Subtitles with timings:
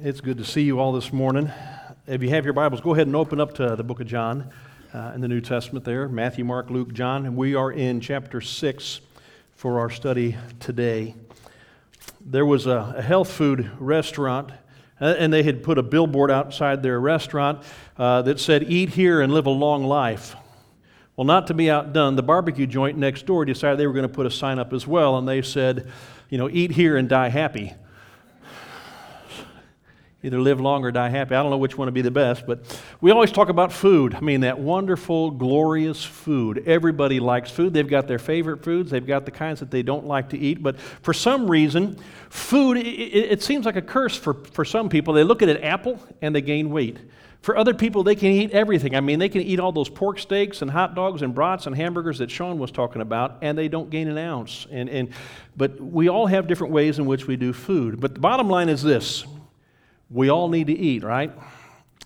[0.00, 1.50] It's good to see you all this morning.
[2.06, 4.48] If you have your Bibles, go ahead and open up to the book of John
[4.94, 7.26] uh, in the New Testament there Matthew, Mark, Luke, John.
[7.26, 9.00] And we are in chapter 6
[9.56, 11.16] for our study today.
[12.20, 14.52] There was a, a health food restaurant,
[15.00, 17.64] uh, and they had put a billboard outside their restaurant
[17.96, 20.36] uh, that said, Eat here and live a long life.
[21.16, 24.14] Well, not to be outdone, the barbecue joint next door decided they were going to
[24.14, 25.90] put a sign up as well, and they said,
[26.30, 27.74] You know, eat here and die happy
[30.28, 31.34] either live long or die happy.
[31.34, 32.60] I don't know which one would be the best, but
[33.00, 34.14] we always talk about food.
[34.14, 36.64] I mean, that wonderful, glorious food.
[36.66, 37.72] Everybody likes food.
[37.72, 40.62] They've got their favorite foods, they've got the kinds that they don't like to eat.
[40.62, 45.14] But for some reason, food, it, it, seems like a curse for, for some people.
[45.14, 46.98] They look at an apple and they gain weight.
[47.40, 48.94] For other people, they can eat everything.
[48.94, 51.74] I mean, they can eat all those pork steaks and hot dogs and brats and
[51.74, 54.66] hamburgers that Sean was talking about, and they don't gain an ounce.
[54.70, 55.10] And, and,
[55.56, 58.00] but we all have different ways in which we do food.
[58.00, 59.24] But the bottom line is this
[60.10, 61.32] we all need to eat, right?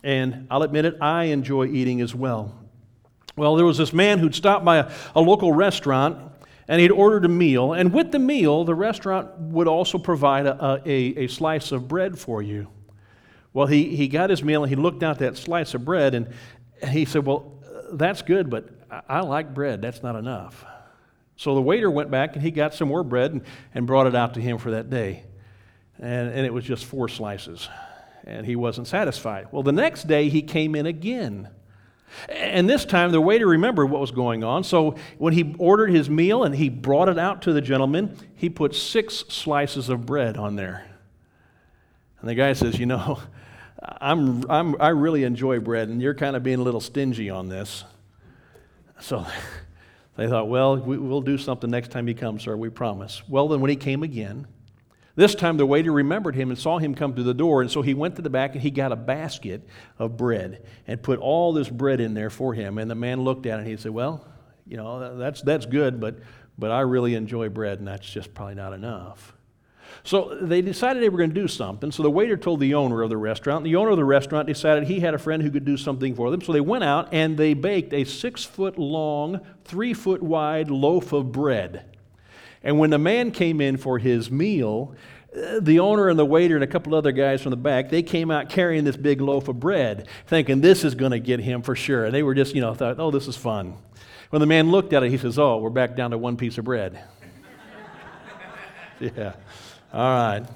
[0.03, 2.55] And I'll admit it, I enjoy eating as well.
[3.37, 6.33] Well, there was this man who'd stopped by a, a local restaurant
[6.69, 7.73] and he'd ordered a meal.
[7.73, 12.19] And with the meal, the restaurant would also provide a, a, a slice of bread
[12.19, 12.69] for you.
[13.53, 16.29] Well, he, he got his meal and he looked at that slice of bread and
[16.89, 17.53] he said, Well,
[17.93, 19.83] that's good, but I, I like bread.
[19.83, 20.65] That's not enough.
[21.37, 23.43] So the waiter went back and he got some more bread and,
[23.75, 25.25] and brought it out to him for that day.
[25.99, 27.69] And, and it was just four slices
[28.25, 29.49] and he wasn't satisfied.
[29.51, 31.49] Well, the next day he came in again.
[32.29, 34.65] And this time the waiter remembered what was going on.
[34.65, 38.51] So when he ordered his meal and he brought it out to the gentleman, he
[38.51, 40.87] put six slices of bread on there.
[42.21, 43.21] And the guy says, You know,
[44.01, 47.49] I'm, I'm, I really enjoy bread, and you're kind of being a little stingy on
[47.49, 47.85] this.
[49.01, 49.27] So
[50.17, 53.23] they thought, Well, we, we'll do something next time he comes, sir, we promise.
[53.29, 54.47] Well, then when he came again,
[55.15, 57.83] this time the waiter remembered him and saw him come to the door, and so
[57.83, 59.63] he went to the back and he got a basket
[59.99, 62.79] of bread and put all this bread in there for him.
[62.79, 64.27] And the man looked at it and he said, Well,
[64.67, 66.17] you know, that's, that's good, but,
[66.59, 69.35] but I really enjoy bread, and that's just probably not enough.
[70.05, 71.93] So they decided they were going to do something.
[71.93, 73.65] So the waiter told the owner of the restaurant.
[73.65, 76.31] The owner of the restaurant decided he had a friend who could do something for
[76.31, 76.41] them.
[76.41, 81.13] So they went out and they baked a six foot long, three foot wide loaf
[81.13, 81.92] of bread.
[82.65, 84.95] And when the man came in for his meal,
[85.37, 88.03] uh, the owner and the waiter and a couple other guys from the back, they
[88.03, 91.63] came out carrying this big loaf of bread, thinking this is going to get him
[91.63, 92.05] for sure.
[92.05, 93.77] And they were just, you know, thought, oh, this is fun.
[94.31, 96.59] When the man looked at it, he says, oh, we're back down to one piece
[96.59, 97.03] of bread.
[99.01, 99.35] yeah.
[99.93, 100.47] All right.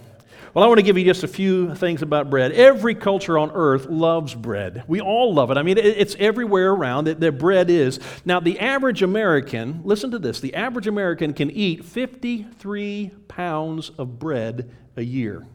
[0.57, 2.51] Well, I want to give you just a few things about bread.
[2.53, 4.85] Every culture on earth loves bread.
[4.87, 5.59] We all love it.
[5.59, 8.01] I mean, it's everywhere around that, bread is.
[8.25, 14.19] Now, the average American, listen to this, the average American can eat 53 pounds of
[14.19, 15.47] bread a year.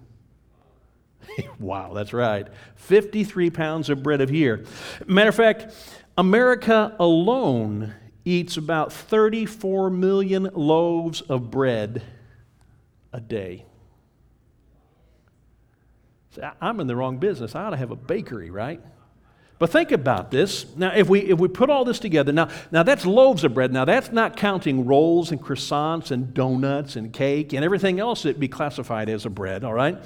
[1.59, 2.47] wow, that's right.
[2.75, 4.65] 53 pounds of bread a year.
[5.07, 5.73] Matter of fact,
[6.15, 12.03] America alone eats about 34 million loaves of bread
[13.11, 13.65] a day.
[16.61, 17.55] I'm in the wrong business.
[17.55, 18.81] I ought to have a bakery, right?
[19.59, 20.65] But think about this.
[20.75, 23.71] Now, if we, if we put all this together, now, now that's loaves of bread.
[23.71, 28.39] Now, that's not counting rolls and croissants and donuts and cake and everything else that
[28.39, 29.97] be classified as a bread, all right?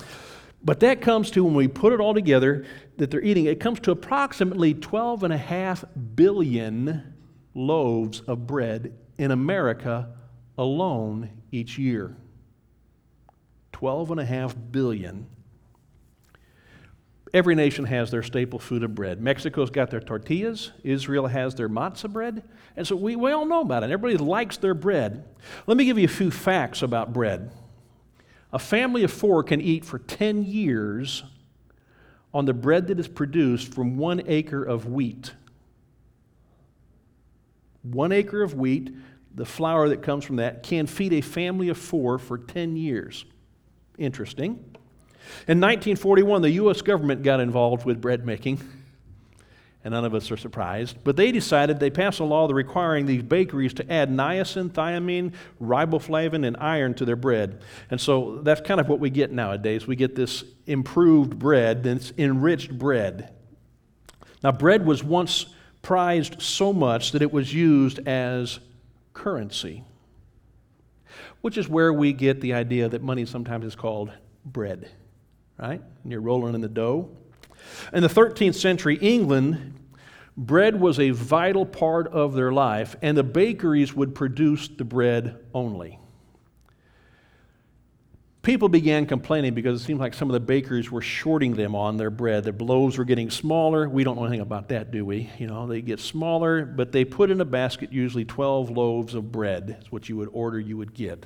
[0.61, 2.65] But that comes to, when we put it all together,
[2.97, 7.13] that they're eating, it comes to approximately 12 and a half billion
[7.53, 10.09] loaves of bread in America
[10.57, 12.17] alone each year.
[13.71, 15.27] 12 and a half billion
[17.35, 19.21] Every nation has their staple food of bread.
[19.21, 20.71] Mexico's got their tortillas.
[20.85, 22.43] Israel has their matzah bread.
[22.77, 23.91] And so we, we all know about it.
[23.91, 25.25] Everybody likes their bread.
[25.67, 27.51] Let me give you a few facts about bread.
[28.53, 31.25] A family of four can eat for 10 years
[32.33, 35.33] on the bread that is produced from one acre of wheat.
[37.81, 38.95] One acre of wheat,
[39.33, 43.25] the flour that comes from that, can feed a family of four for 10 years.
[43.97, 44.74] Interesting.
[45.47, 46.81] In 1941, the U.S.
[46.81, 48.59] government got involved with bread making,
[49.83, 50.97] and none of us are surprised.
[51.03, 56.47] But they decided they passed a law requiring these bakeries to add niacin, thiamine, riboflavin,
[56.47, 57.61] and iron to their bread.
[57.91, 59.85] And so that's kind of what we get nowadays.
[59.85, 63.31] We get this improved bread, this enriched bread.
[64.41, 65.45] Now, bread was once
[65.83, 68.59] prized so much that it was used as
[69.13, 69.83] currency,
[71.41, 74.11] which is where we get the idea that money sometimes is called
[74.43, 74.89] bread
[75.57, 75.81] right?
[76.03, 77.09] And you're rolling in the dough.
[77.93, 79.73] In the 13th century, England,
[80.37, 85.37] bread was a vital part of their life, and the bakeries would produce the bread
[85.53, 85.99] only.
[88.45, 91.97] people began complaining because it seemed like some of the bakers were shorting them on
[91.97, 92.43] their bread.
[92.43, 93.89] Their loaves were getting smaller.
[93.89, 95.31] We don't know anything about that, do we?
[95.39, 99.31] You know, they get smaller, but they put in a basket usually 12 loaves of
[99.31, 99.67] bread.
[99.67, 101.25] That's what you would order, you would get.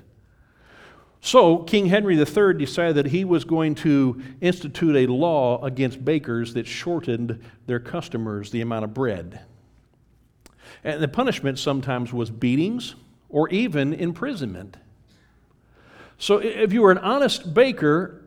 [1.21, 6.54] So, King Henry III decided that he was going to institute a law against bakers
[6.54, 9.42] that shortened their customers the amount of bread.
[10.83, 12.95] And the punishment sometimes was beatings
[13.27, 14.77] or even imprisonment.
[16.18, 18.22] So, if you were an honest baker,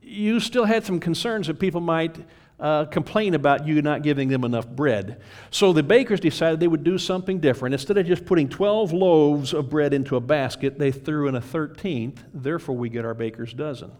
[0.00, 2.16] you still had some concerns that people might
[2.60, 5.20] uh, complain about you not giving them enough bread.
[5.50, 7.74] So the bakers decided they would do something different.
[7.74, 11.40] Instead of just putting 12 loaves of bread into a basket, they threw in a
[11.40, 12.18] 13th.
[12.34, 13.92] Therefore, we get our baker's dozen.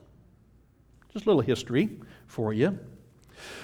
[1.12, 1.90] Just a little history
[2.26, 2.78] for you.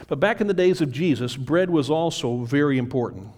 [0.07, 3.29] But back in the days of Jesus, bread was also very important.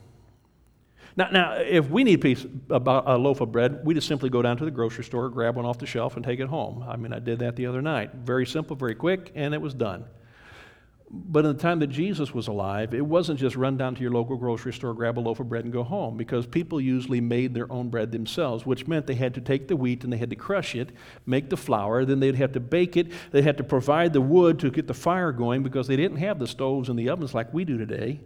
[1.17, 4.43] Now, now if we need a, piece, a loaf of bread, we just simply go
[4.43, 6.85] down to the grocery store, grab one off the shelf, and take it home.
[6.87, 8.12] I mean, I did that the other night.
[8.14, 10.05] Very simple, very quick, and it was done.
[11.08, 14.11] But in the time that Jesus was alive, it wasn't just run down to your
[14.11, 17.55] local grocery store, grab a loaf of bread, and go home, because people usually made
[17.55, 20.31] their own bread themselves, which meant they had to take the wheat and they had
[20.31, 20.91] to crush it,
[21.25, 24.58] make the flour, then they'd have to bake it, they had to provide the wood
[24.58, 27.55] to get the fire going because they didn't have the stoves and the ovens like
[27.55, 28.20] we do today.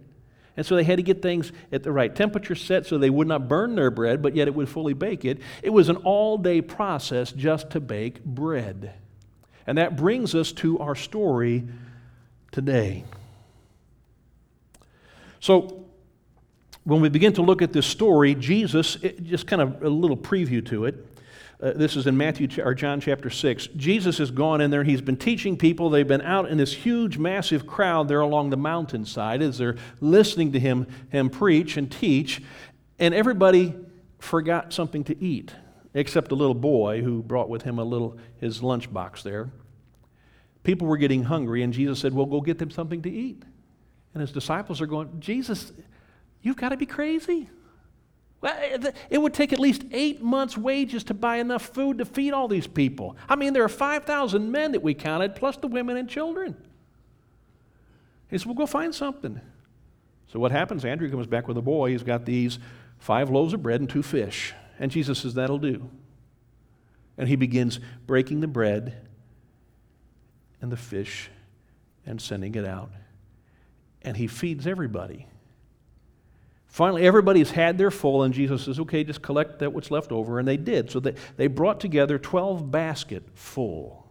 [0.57, 3.27] And so they had to get things at the right temperature set so they would
[3.27, 5.39] not burn their bread, but yet it would fully bake it.
[5.61, 8.95] It was an all day process just to bake bread.
[9.65, 11.67] And that brings us to our story
[12.51, 13.03] today.
[15.39, 15.85] So,
[16.83, 20.65] when we begin to look at this story, Jesus, just kind of a little preview
[20.67, 21.05] to it.
[21.61, 23.67] Uh, this is in Matthew or John chapter 6.
[23.75, 24.83] Jesus has gone in there.
[24.83, 25.91] He's been teaching people.
[25.91, 30.53] They've been out in this huge, massive crowd there along the mountainside as they're listening
[30.53, 32.41] to him, him preach and teach.
[32.97, 33.75] And everybody
[34.17, 35.53] forgot something to eat,
[35.93, 39.51] except a little boy who brought with him a little his lunchbox there.
[40.63, 43.43] People were getting hungry, and Jesus said, Well, go get them something to eat.
[44.13, 45.71] And his disciples are going, Jesus,
[46.41, 47.49] you've got to be crazy.
[48.43, 52.33] Eh, it would take at least eight months' wages to buy enough food to feed
[52.33, 53.15] all these people.
[53.29, 56.55] I mean, there are 5,000 men that we counted, plus the women and children.
[58.29, 59.41] He said, Well, go find something.
[60.31, 60.85] So what happens?
[60.85, 61.91] Andrew comes back with a boy.
[61.91, 62.59] He's got these
[62.99, 64.53] five loaves of bread and two fish.
[64.79, 65.89] And Jesus says, That'll do.
[67.17, 69.07] And he begins breaking the bread
[70.61, 71.29] and the fish
[72.05, 72.91] and sending it out.
[74.01, 75.27] And he feeds everybody.
[76.67, 80.39] Finally, everybody's had their full, and Jesus says, okay, just collect that what's left over.
[80.39, 80.89] And they did.
[80.89, 84.07] So they, they brought together 12 basket full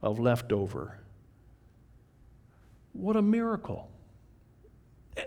[0.00, 0.98] of leftover.
[2.92, 3.90] What a miracle.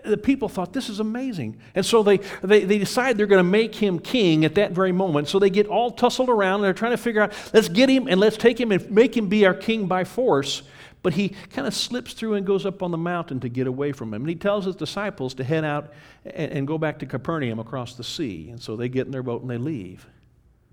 [0.04, 1.58] The people thought, this is amazing.
[1.74, 4.92] And so they, they, they decide they're going to make him king at that very
[4.92, 5.28] moment.
[5.28, 8.06] So they get all tussled around and they're trying to figure out, let's get him
[8.08, 10.62] and let's take him and make him be our king by force.
[11.02, 13.92] But he kind of slips through and goes up on the mountain to get away
[13.92, 14.22] from him.
[14.22, 15.92] And he tells his disciples to head out
[16.24, 18.48] and, and go back to Capernaum across the sea.
[18.50, 20.06] And so they get in their boat and they leave.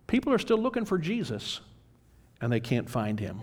[0.06, 1.62] People are still looking for Jesus
[2.42, 3.42] and they can't find him.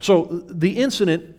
[0.00, 1.36] So the incident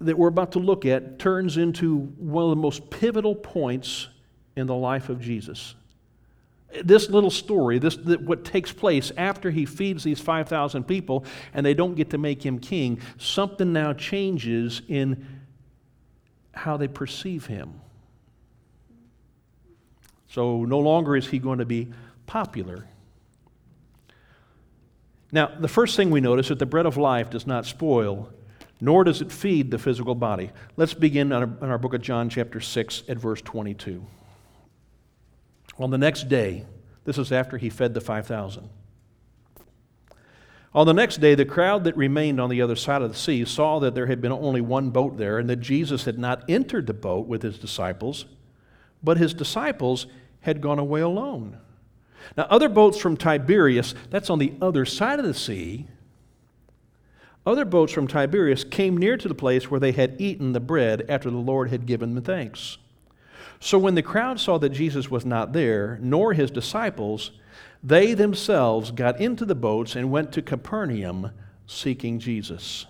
[0.00, 4.08] that we're about to look at turns into one of the most pivotal points
[4.56, 5.74] in the life of Jesus.
[6.84, 11.24] This little story, this what takes place after he feeds these 5,000 people
[11.54, 15.26] and they don't get to make him king, something now changes in
[16.52, 17.80] how they perceive him.
[20.28, 21.88] So no longer is he going to be
[22.26, 22.86] popular.
[25.32, 28.30] Now, the first thing we notice is that the bread of life does not spoil
[28.80, 30.50] nor does it feed the physical body.
[30.76, 34.04] Let's begin in our, our book of John, chapter 6, at verse 22.
[35.78, 36.64] On the next day,
[37.04, 38.68] this is after he fed the 5,000.
[40.74, 43.44] On the next day, the crowd that remained on the other side of the sea
[43.44, 46.86] saw that there had been only one boat there and that Jesus had not entered
[46.86, 48.26] the boat with his disciples,
[49.02, 50.06] but his disciples
[50.40, 51.58] had gone away alone.
[52.36, 55.86] Now, other boats from Tiberias, that's on the other side of the sea,
[57.48, 61.04] other boats from Tiberias came near to the place where they had eaten the bread
[61.08, 62.78] after the Lord had given them thanks.
[63.58, 67.32] So when the crowd saw that Jesus was not there, nor his disciples,
[67.82, 71.30] they themselves got into the boats and went to Capernaum
[71.66, 72.86] seeking Jesus.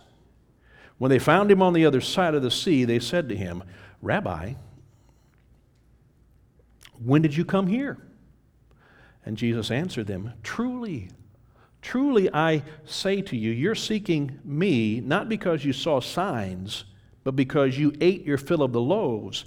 [0.98, 3.62] When they found him on the other side of the sea, they said to him,
[4.02, 4.54] Rabbi,
[7.02, 7.96] when did you come here?
[9.24, 11.10] And Jesus answered them, Truly,
[11.82, 16.84] Truly I say to you, you're seeking me not because you saw signs,
[17.24, 19.44] but because you ate your fill of the loaves.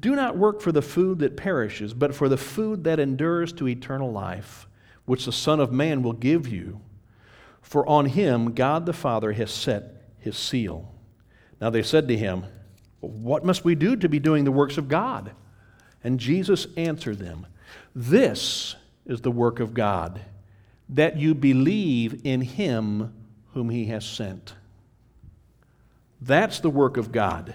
[0.00, 3.68] Do not work for the food that perishes, but for the food that endures to
[3.68, 4.68] eternal life,
[5.06, 6.80] which the Son of Man will give you.
[7.62, 10.92] for on him God the Father has set his seal.
[11.60, 12.44] Now they said to him,
[13.00, 15.32] What must we do to be doing the works of God?
[16.04, 17.46] And Jesus answered them,
[17.94, 18.74] This
[19.06, 20.20] is the work of God,
[20.92, 23.12] that you believe in him
[23.54, 24.54] whom he has sent.
[26.20, 27.54] That's the work of God.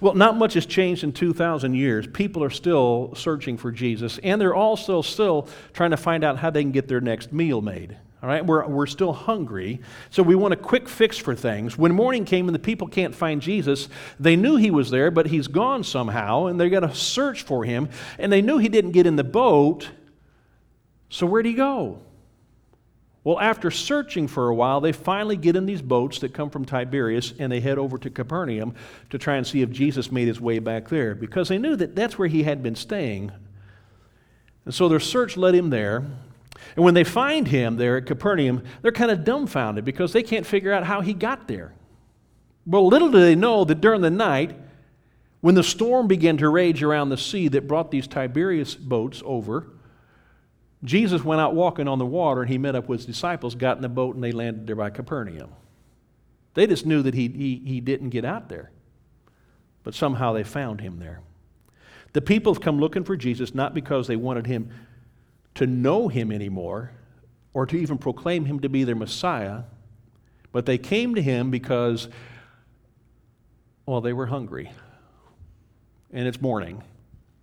[0.00, 2.06] Well, not much has changed in 2,000 years.
[2.06, 6.50] People are still searching for Jesus, and they're also still trying to find out how
[6.50, 7.96] they can get their next meal made.
[8.22, 11.76] All right, we're, we're still hungry, so we want a quick fix for things.
[11.76, 15.26] When morning came and the people can't find Jesus, they knew he was there, but
[15.26, 17.90] he's gone somehow, and they got to search for him.
[18.18, 19.90] And they knew he didn't get in the boat,
[21.14, 22.00] so where'd he go?
[23.22, 26.64] Well, after searching for a while, they finally get in these boats that come from
[26.64, 28.74] Tiberias and they head over to Capernaum
[29.10, 31.94] to try and see if Jesus made his way back there because they knew that
[31.94, 33.30] that's where he had been staying.
[34.64, 35.98] And so their search led him there.
[36.74, 40.44] And when they find him there at Capernaum, they're kind of dumbfounded because they can't
[40.44, 41.74] figure out how he got there.
[42.66, 44.56] Well, little do they know that during the night,
[45.42, 49.68] when the storm began to rage around the sea that brought these Tiberias boats over,
[50.84, 53.76] Jesus went out walking on the water and he met up with his disciples, got
[53.76, 55.50] in the boat, and they landed there by Capernaum.
[56.52, 58.70] They just knew that he, he, he didn't get out there,
[59.82, 61.20] but somehow they found him there.
[62.12, 64.70] The people have come looking for Jesus not because they wanted him
[65.56, 66.92] to know him anymore
[67.54, 69.62] or to even proclaim him to be their Messiah,
[70.52, 72.08] but they came to him because,
[73.86, 74.70] well, they were hungry.
[76.12, 76.82] And it's morning.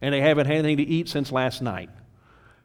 [0.01, 1.89] And they haven't had anything to eat since last night.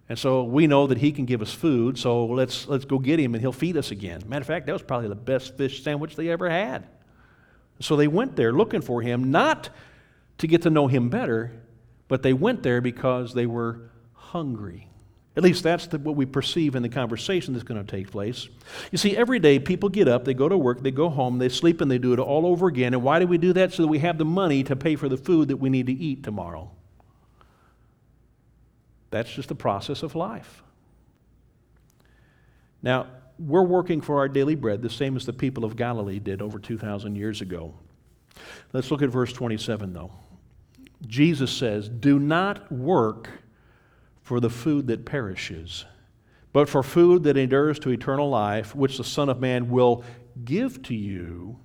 [0.09, 3.19] And so we know that he can give us food, so let's, let's go get
[3.19, 4.23] him and he'll feed us again.
[4.27, 6.87] Matter of fact, that was probably the best fish sandwich they ever had.
[7.81, 9.69] So they went there looking for him, not
[10.39, 11.53] to get to know him better,
[12.09, 14.89] but they went there because they were hungry.
[15.37, 18.49] At least that's the, what we perceive in the conversation that's going to take place.
[18.91, 21.51] You see, every day people get up, they go to work, they go home, they
[21.51, 22.95] sleep, and they do it all over again.
[22.95, 23.75] And why do we do that?
[23.75, 25.93] So that we have the money to pay for the food that we need to
[25.93, 26.71] eat tomorrow.
[29.17, 30.63] That's just the process of life.
[32.83, 33.07] Now,
[33.39, 36.59] we're working for our daily bread the same as the people of Galilee did over
[36.59, 37.75] 2,000 years ago.
[38.75, 40.13] Let's look at verse 27, though.
[41.07, 43.31] Jesus says, Do not work
[44.23, 45.87] for the food that perishes,
[46.53, 50.05] but for food that endures to eternal life, which the Son of Man will
[50.45, 51.59] give to you,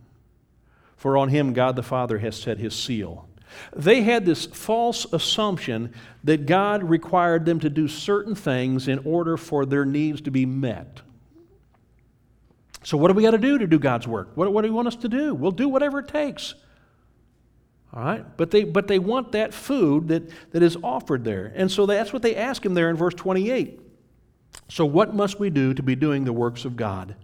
[0.96, 3.28] for on him God the Father has set his seal.
[3.76, 5.94] They had this false assumption
[6.24, 10.46] that God required them to do certain things in order for their needs to be
[10.46, 11.02] met.
[12.84, 14.32] So, what do we got to do to do God's work?
[14.36, 15.36] What, what do you want us to do?
[15.36, 16.56] We'll do whatever it takes.
[17.94, 18.26] All right?
[18.38, 21.52] But they, but they want that food that, that is offered there.
[21.56, 23.80] And so that's what they ask him there in verse 28.
[24.68, 27.16] So, what must we do to be doing the works of God?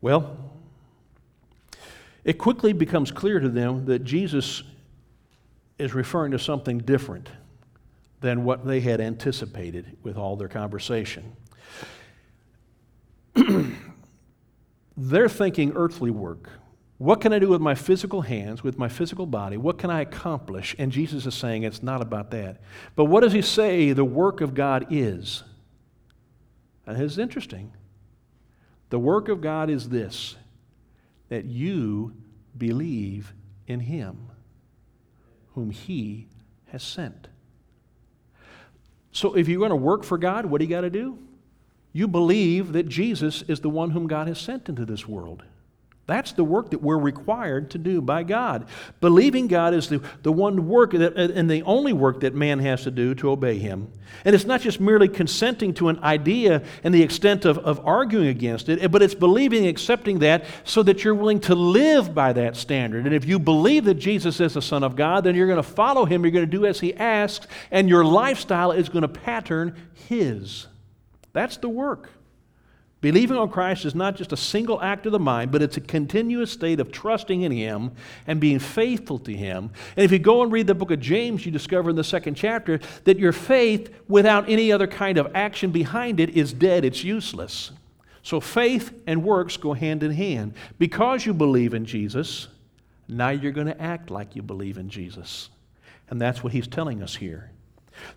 [0.00, 0.53] Well,
[2.24, 4.62] it quickly becomes clear to them that Jesus
[5.78, 7.28] is referring to something different
[8.20, 11.36] than what they had anticipated with all their conversation.
[14.96, 16.48] They're thinking earthly work.
[16.98, 19.56] What can I do with my physical hands, with my physical body?
[19.56, 20.76] What can I accomplish?
[20.78, 22.60] And Jesus is saying it's not about that.
[22.94, 25.42] But what does he say the work of God is?
[26.86, 27.72] And it's interesting.
[28.90, 30.36] The work of God is this
[31.34, 32.12] that you
[32.56, 33.34] believe
[33.66, 34.30] in him
[35.56, 36.28] whom he
[36.66, 37.26] has sent.
[39.10, 41.18] So if you're going to work for God, what do you got to do?
[41.92, 45.42] You believe that Jesus is the one whom God has sent into this world.
[46.06, 48.66] That's the work that we're required to do by God.
[49.00, 52.82] Believing God is the, the one work that, and the only work that man has
[52.82, 53.90] to do to obey Him.
[54.26, 58.28] And it's not just merely consenting to an idea and the extent of, of arguing
[58.28, 62.34] against it, but it's believing, and accepting that so that you're willing to live by
[62.34, 63.06] that standard.
[63.06, 65.62] And if you believe that Jesus is the Son of God, then you're going to
[65.62, 69.08] follow Him, you're going to do as He asks, and your lifestyle is going to
[69.08, 69.74] pattern
[70.08, 70.66] His.
[71.32, 72.10] That's the work.
[73.04, 75.82] Believing on Christ is not just a single act of the mind, but it's a
[75.82, 77.92] continuous state of trusting in Him
[78.26, 79.72] and being faithful to Him.
[79.94, 82.34] And if you go and read the book of James, you discover in the second
[82.34, 87.04] chapter that your faith, without any other kind of action behind it, is dead, it's
[87.04, 87.72] useless.
[88.22, 90.54] So faith and works go hand in hand.
[90.78, 92.48] Because you believe in Jesus,
[93.06, 95.50] now you're going to act like you believe in Jesus.
[96.08, 97.50] And that's what He's telling us here.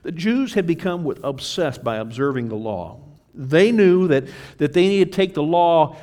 [0.03, 3.01] The Jews had become obsessed by observing the law.
[3.37, 4.25] They knew that,
[4.57, 5.95] that they needed to take the law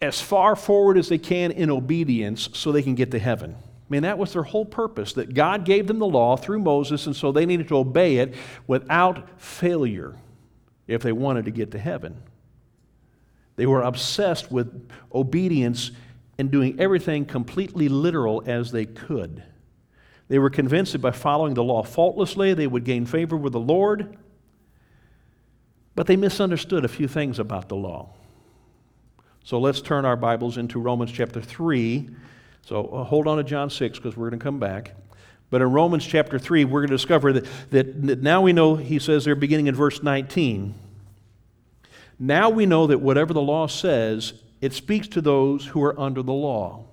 [0.00, 3.54] as far forward as they can in obedience so they can get to heaven.
[3.54, 7.06] I mean, that was their whole purpose, that God gave them the law through Moses,
[7.06, 8.34] and so they needed to obey it
[8.66, 10.16] without failure.
[10.86, 12.22] if they wanted to get to heaven.
[13.56, 15.92] They were obsessed with obedience
[16.38, 19.42] and doing everything completely literal as they could.
[20.28, 23.60] They were convinced that by following the law faultlessly, they would gain favor with the
[23.60, 24.16] Lord.
[25.94, 28.10] But they misunderstood a few things about the law.
[29.44, 32.08] So let's turn our Bibles into Romans chapter 3.
[32.62, 34.92] So uh, hold on to John 6 because we're going to come back.
[35.50, 38.98] But in Romans chapter 3, we're going to discover that, that now we know, he
[38.98, 40.74] says there beginning in verse 19,
[42.18, 46.22] now we know that whatever the law says, it speaks to those who are under
[46.22, 46.86] the law,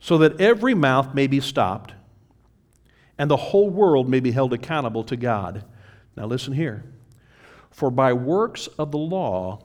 [0.00, 1.94] so that every mouth may be stopped
[3.20, 5.62] and the whole world may be held accountable to God.
[6.16, 6.84] Now listen here.
[7.70, 9.64] For by works of the law,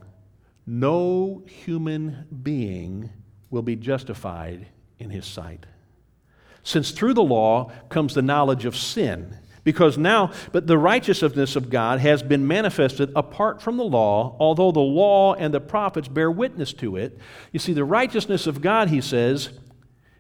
[0.66, 3.10] no human being
[3.50, 4.68] will be justified
[5.00, 5.66] in his sight
[6.66, 9.38] since through the law comes the knowledge of sin.
[9.64, 14.72] Because now, but the righteousness of God has been manifested apart from the law, although
[14.72, 17.18] the law and the prophets bear witness to it.
[17.52, 19.50] You see, the righteousness of God, he says,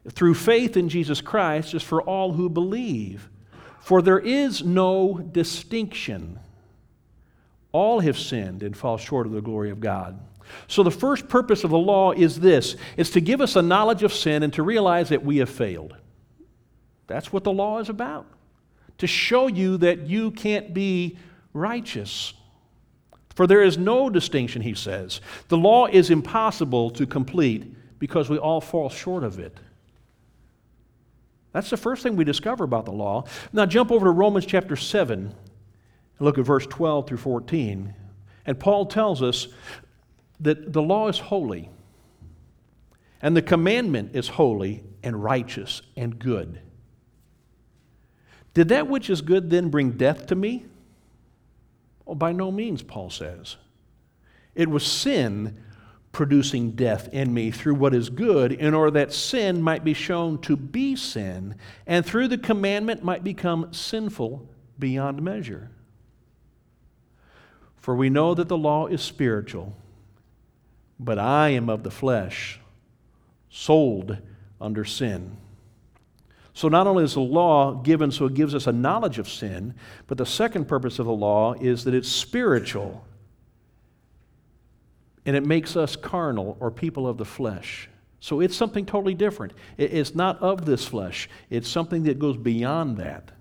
[0.09, 3.29] through faith in Jesus Christ is for all who believe.
[3.81, 6.39] For there is no distinction.
[7.75, 10.17] All have sinned and fall short of the glory of God.
[10.69, 14.01] So the first purpose of the law is this it's to give us a knowledge
[14.01, 15.93] of sin and to realize that we have failed.
[17.07, 18.27] That's what the law is about
[18.99, 21.17] to show you that you can't be
[21.51, 22.33] righteous.
[23.35, 25.19] For there is no distinction, he says.
[25.49, 29.59] The law is impossible to complete because we all fall short of it.
[31.51, 33.25] That's the first thing we discover about the law.
[33.51, 35.35] Now, jump over to Romans chapter 7 and
[36.19, 37.93] look at verse 12 through 14.
[38.45, 39.47] And Paul tells us
[40.39, 41.69] that the law is holy,
[43.21, 46.59] and the commandment is holy and righteous and good.
[48.53, 50.65] Did that which is good then bring death to me?
[52.07, 53.57] Oh, by no means, Paul says.
[54.53, 55.61] It was sin
[56.11, 60.39] producing death in me through what is good, in order that sin might be shown
[60.39, 64.47] to be sin, and through the commandment might become sinful
[64.79, 65.71] beyond measure.
[67.85, 69.77] For we know that the law is spiritual,
[70.99, 72.59] but I am of the flesh,
[73.51, 74.17] sold
[74.59, 75.37] under sin.
[76.55, 79.75] So, not only is the law given so it gives us a knowledge of sin,
[80.07, 83.05] but the second purpose of the law is that it's spiritual
[85.27, 87.87] and it makes us carnal or people of the flesh.
[88.19, 89.53] So, it's something totally different.
[89.77, 93.34] It's not of this flesh, it's something that goes beyond that.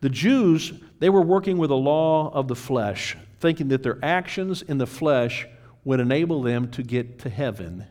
[0.00, 4.62] The Jews, they were working with the law of the flesh, thinking that their actions
[4.62, 5.46] in the flesh
[5.84, 7.86] would enable them to get to heaven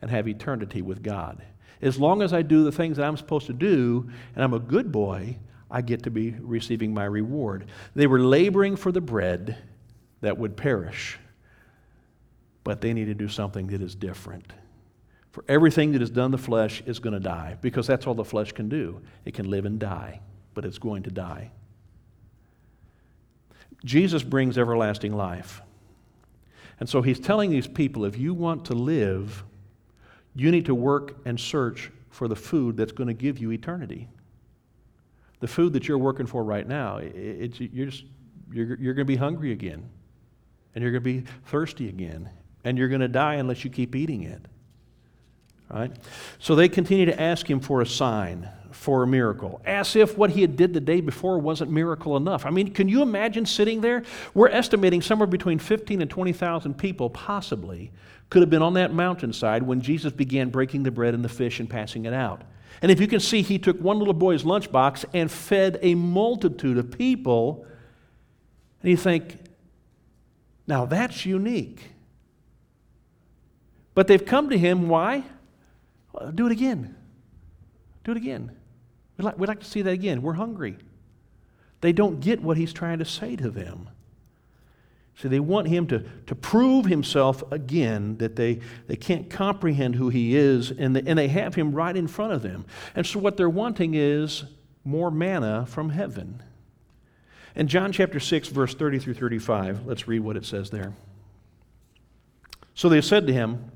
[0.00, 1.42] and have eternity with God.
[1.82, 4.58] As long as I do the things that I'm supposed to do and I'm a
[4.58, 5.38] good boy,
[5.70, 7.66] I get to be receiving my reward.
[7.94, 9.58] They were laboring for the bread
[10.20, 11.18] that would perish,
[12.62, 14.52] but they need to do something that is different.
[15.32, 18.24] For everything that is done the flesh is going to die because that's all the
[18.24, 19.00] flesh can do.
[19.24, 20.20] It can live and die,
[20.54, 21.50] but it's going to die.
[23.84, 25.60] Jesus brings everlasting life.
[26.80, 29.44] And so he's telling these people if you want to live,
[30.34, 34.08] you need to work and search for the food that's going to give you eternity.
[35.40, 38.04] The food that you're working for right now, it's, you're, just,
[38.52, 39.88] you're, you're going to be hungry again,
[40.74, 42.30] and you're going to be thirsty again,
[42.64, 44.40] and you're going to die unless you keep eating it.
[45.68, 45.92] Right?
[46.38, 50.30] So they continue to ask him for a sign, for a miracle, as if what
[50.30, 52.44] he had did the day before wasn't miracle enough.
[52.44, 54.02] I mean, can you imagine sitting there?
[54.34, 57.92] We're estimating somewhere between 15 and 20,000 people possibly
[58.30, 61.60] could have been on that mountainside when Jesus began breaking the bread and the fish
[61.60, 62.42] and passing it out.
[62.82, 66.76] And if you can see, he took one little boy's lunchbox and fed a multitude
[66.76, 67.64] of people.
[68.82, 69.38] And you think,
[70.66, 71.92] now that's unique.
[73.94, 75.24] But they've come to him, why?
[76.34, 76.96] do it again.
[78.04, 78.50] Do it again.
[79.16, 80.22] We'd like, we'd like to see that again.
[80.22, 80.76] We're hungry.
[81.80, 83.88] They don't get what he's trying to say to them.
[85.16, 90.08] See, they want him to, to prove himself again that they, they can't comprehend who
[90.08, 92.64] he is, and they, and they have him right in front of them.
[92.96, 94.44] And so, what they're wanting is
[94.84, 96.42] more manna from heaven.
[97.54, 100.92] In John chapter 6, verse 30 through 35, let's read what it says there.
[102.74, 103.70] So they said to him,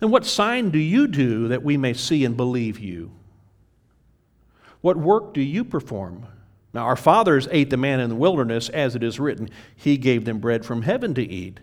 [0.00, 3.12] Then what sign do you do that we may see and believe you?
[4.80, 6.26] What work do you perform?
[6.72, 10.24] Now, our fathers ate the manna in the wilderness, as it is written, He gave
[10.24, 11.60] them bread from heaven to eat.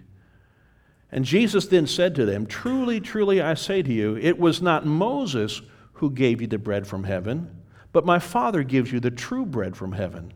[1.11, 4.85] And Jesus then said to them, Truly, truly, I say to you, it was not
[4.85, 5.61] Moses
[5.93, 7.61] who gave you the bread from heaven,
[7.93, 10.33] but my Father gives you the true bread from heaven.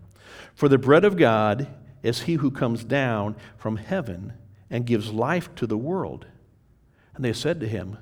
[0.53, 1.67] For the bread of God
[2.03, 4.33] is he who comes down from heaven
[4.69, 6.25] and gives life to the world.
[7.15, 7.97] And they said to him,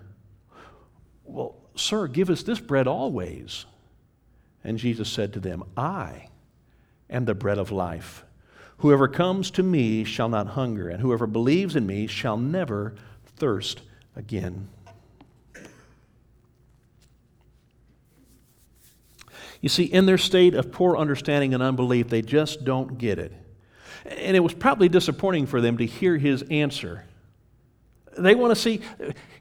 [1.23, 3.65] Well, sir, give us this bread always.
[4.67, 6.27] And Jesus said to them, I
[7.09, 8.25] am the bread of life.
[8.79, 12.93] Whoever comes to me shall not hunger, and whoever believes in me shall never
[13.37, 13.79] thirst
[14.13, 14.67] again.
[19.61, 23.31] You see, in their state of poor understanding and unbelief, they just don't get it.
[24.05, 27.05] And it was probably disappointing for them to hear his answer.
[28.17, 28.81] They want to see,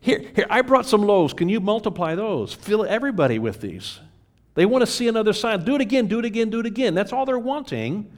[0.01, 1.35] here, here, I brought some loaves.
[1.35, 2.55] Can you multiply those?
[2.55, 3.99] Fill everybody with these.
[4.57, 5.65] They want to see another sign.
[5.65, 6.95] Do it again, do it again, do it again.
[6.95, 8.11] That's all they're wanting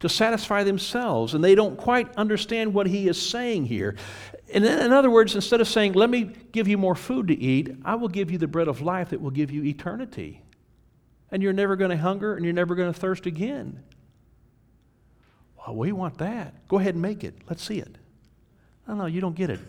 [0.00, 1.32] to satisfy themselves.
[1.32, 3.96] And they don't quite understand what he is saying here.
[4.52, 7.74] And in other words, instead of saying, Let me give you more food to eat,
[7.86, 10.42] I will give you the bread of life that will give you eternity.
[11.30, 13.82] And you're never going to hunger and you're never going to thirst again.
[15.56, 16.68] Well, we want that.
[16.68, 17.34] Go ahead and make it.
[17.48, 17.96] Let's see it.
[18.86, 19.60] No, no, you don't get it.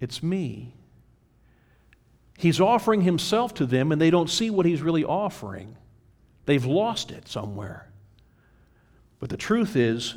[0.00, 0.72] It's me.
[2.38, 5.76] He's offering himself to them, and they don't see what he's really offering.
[6.46, 7.90] They've lost it somewhere.
[9.18, 10.14] But the truth is,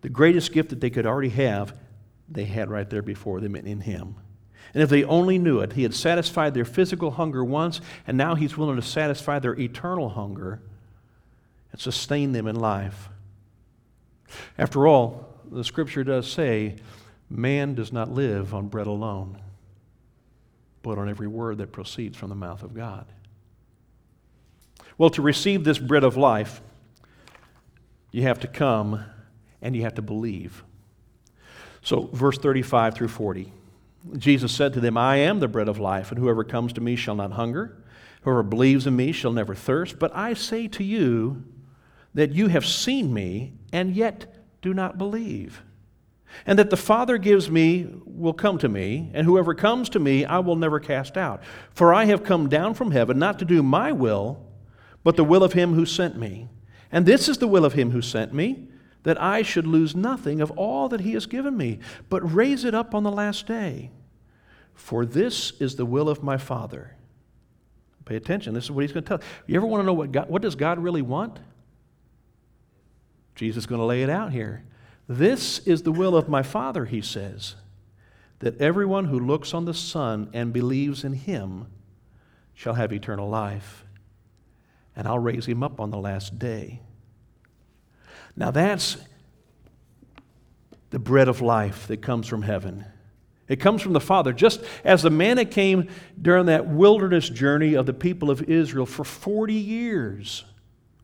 [0.00, 1.74] the greatest gift that they could already have,
[2.26, 4.16] they had right there before them in him.
[4.72, 8.34] And if they only knew it, he had satisfied their physical hunger once, and now
[8.34, 10.62] he's willing to satisfy their eternal hunger
[11.70, 13.10] and sustain them in life.
[14.56, 16.76] After all, the scripture does say,
[17.28, 19.38] man does not live on bread alone,
[20.82, 23.06] but on every word that proceeds from the mouth of God.
[24.98, 26.60] Well, to receive this bread of life,
[28.12, 29.04] you have to come
[29.62, 30.64] and you have to believe.
[31.82, 33.52] So, verse 35 through 40.
[34.16, 36.96] Jesus said to them, I am the bread of life, and whoever comes to me
[36.96, 37.82] shall not hunger.
[38.22, 39.98] Whoever believes in me shall never thirst.
[39.98, 41.44] But I say to you
[42.14, 45.62] that you have seen me, and yet do not believe.
[46.46, 50.24] And that the Father gives me will come to me, and whoever comes to me
[50.24, 51.42] I will never cast out.
[51.70, 54.46] For I have come down from heaven not to do my will,
[55.02, 56.48] but the will of him who sent me.
[56.92, 58.68] And this is the will of him who sent me,
[59.02, 62.74] that I should lose nothing of all that he has given me, but raise it
[62.74, 63.90] up on the last day.
[64.74, 66.96] For this is the will of my Father.
[68.04, 68.54] Pay attention.
[68.54, 69.20] This is what he's going to tell.
[69.46, 71.38] You ever want to know what God, what does God really want?
[73.36, 74.64] Jesus is going to lay it out here.
[75.10, 77.56] This is the will of my Father, he says,
[78.38, 81.66] that everyone who looks on the Son and believes in him
[82.54, 83.84] shall have eternal life,
[84.94, 86.80] and I'll raise him up on the last day.
[88.36, 88.98] Now that's
[90.90, 92.84] the bread of life that comes from heaven.
[93.48, 94.32] It comes from the Father.
[94.32, 95.88] Just as the manna came
[96.22, 100.44] during that wilderness journey of the people of Israel for 40 years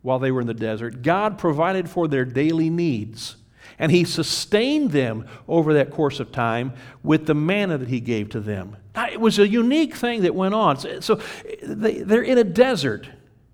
[0.03, 1.03] while they were in the desert.
[1.03, 3.35] God provided for their daily needs.
[3.79, 8.31] And He sustained them over that course of time with the manna that He gave
[8.31, 8.77] to them.
[8.97, 11.03] It was a unique thing that went on.
[11.03, 11.21] So
[11.63, 13.09] they, they're in a desert.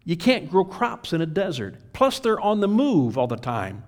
[0.05, 1.77] You can't grow crops in a desert.
[1.93, 3.85] Plus, they're on the move all the time.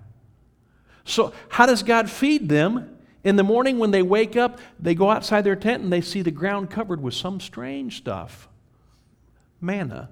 [1.05, 2.91] So, how does God feed them?
[3.23, 6.21] In the morning, when they wake up, they go outside their tent and they see
[6.21, 8.47] the ground covered with some strange stuff
[9.61, 10.09] manna.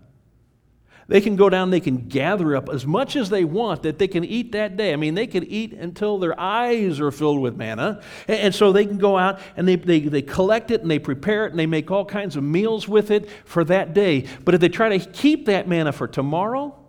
[1.07, 4.07] They can go down, they can gather up as much as they want that they
[4.07, 4.93] can eat that day.
[4.93, 8.01] I mean, they can eat until their eyes are filled with manna.
[8.27, 10.99] And, and so they can go out and they, they, they collect it and they
[10.99, 14.25] prepare it and they make all kinds of meals with it for that day.
[14.45, 16.79] But if they try to keep that manna for tomorrow,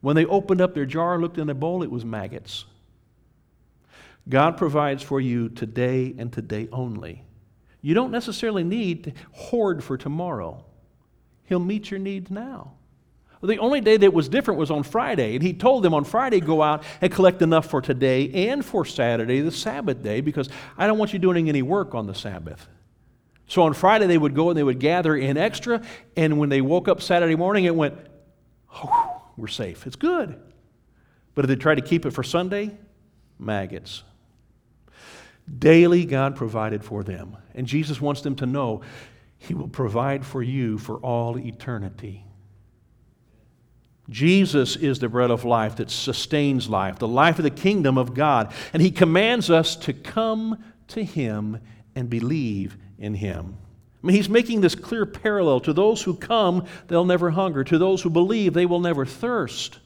[0.00, 2.64] when they opened up their jar, looked in the bowl, it was maggots.
[4.28, 7.24] God provides for you today and today only.
[7.82, 10.64] You don't necessarily need to hoard for tomorrow.
[11.44, 12.74] He'll meet your needs now.
[13.42, 15.34] The only day that was different was on Friday.
[15.34, 18.84] And he told them on Friday, go out and collect enough for today and for
[18.84, 22.68] Saturday, the Sabbath day, because I don't want you doing any work on the Sabbath.
[23.48, 25.82] So on Friday, they would go and they would gather in extra.
[26.16, 27.96] And when they woke up Saturday morning, it went,
[28.74, 29.86] oh, we're safe.
[29.86, 30.40] It's good.
[31.34, 32.76] But if they tried to keep it for Sunday,
[33.38, 34.04] maggots.
[35.58, 37.36] Daily, God provided for them.
[37.54, 38.82] And Jesus wants them to know
[39.38, 42.24] He will provide for you for all eternity.
[44.12, 48.14] Jesus is the bread of life that sustains life, the life of the kingdom of
[48.14, 48.52] God.
[48.72, 51.58] And He commands us to come to Him
[51.96, 53.56] and believe in Him.
[54.02, 55.60] I mean, He's making this clear parallel.
[55.60, 57.64] To those who come, they'll never hunger.
[57.64, 59.78] To those who believe, they will never thirst.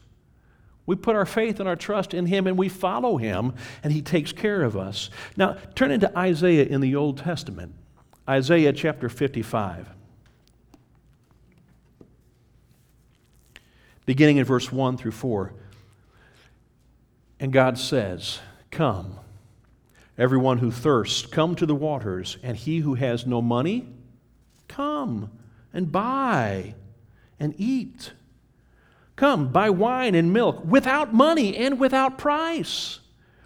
[0.87, 4.03] We put our faith and our trust in Him and we follow Him, and He
[4.03, 5.09] takes care of us.
[5.37, 7.75] Now, turn into Isaiah in the Old Testament,
[8.29, 9.89] Isaiah chapter 55.
[14.07, 15.53] Beginning in verse 1 through 4.
[17.38, 18.38] And God says,
[18.71, 19.19] Come.
[20.16, 23.87] Everyone who thirsts, come to the waters, and he who has no money,
[24.66, 25.31] come
[25.75, 26.75] and buy
[27.38, 28.12] and eat.
[29.14, 33.01] Come, buy wine and milk without money and without price.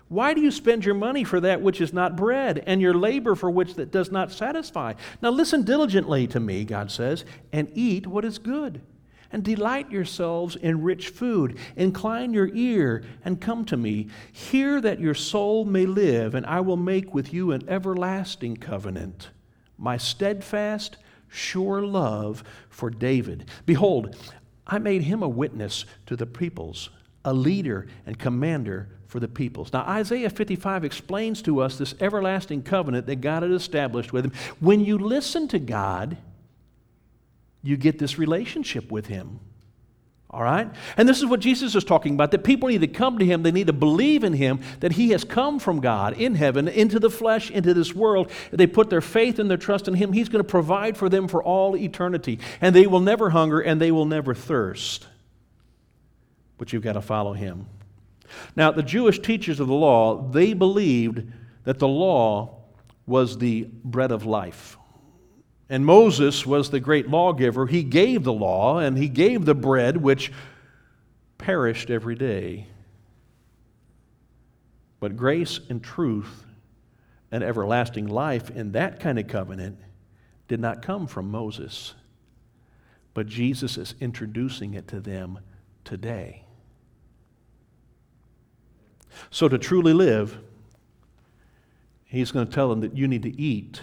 [0.06, 3.34] Why do you spend your money for that which is not bread, and your labor
[3.34, 4.94] for which that does not satisfy?
[5.22, 8.80] Now listen diligently to me, God says, and eat what is good
[9.32, 11.58] and delight yourselves in rich food.
[11.76, 14.08] Incline your ear and come to me.
[14.32, 19.30] Hear that your soul may live, and I will make with you an everlasting covenant,
[19.78, 20.96] my steadfast,
[21.28, 23.48] sure love for David.
[23.66, 24.16] Behold,
[24.66, 26.90] I made him a witness to the peoples,
[27.24, 29.72] a leader and commander for the peoples.
[29.72, 34.32] Now, Isaiah 55 explains to us this everlasting covenant that God had established with him.
[34.60, 36.16] When you listen to God,
[37.62, 39.40] you get this relationship with Him.
[40.32, 40.70] All right?
[40.96, 43.42] And this is what Jesus is talking about that people need to come to Him,
[43.42, 47.00] they need to believe in Him, that He has come from God in heaven into
[47.00, 48.30] the flesh, into this world.
[48.52, 50.12] They put their faith and their trust in Him.
[50.12, 52.38] He's going to provide for them for all eternity.
[52.60, 55.08] And they will never hunger and they will never thirst.
[56.58, 57.66] But you've got to follow Him.
[58.54, 61.24] Now, the Jewish teachers of the law, they believed
[61.64, 62.60] that the law
[63.04, 64.76] was the bread of life.
[65.70, 67.64] And Moses was the great lawgiver.
[67.68, 70.32] He gave the law and he gave the bread which
[71.38, 72.66] perished every day.
[74.98, 76.44] But grace and truth
[77.30, 79.78] and everlasting life in that kind of covenant
[80.48, 81.94] did not come from Moses.
[83.14, 85.38] But Jesus is introducing it to them
[85.84, 86.44] today.
[89.30, 90.38] So, to truly live,
[92.04, 93.82] he's going to tell them that you need to eat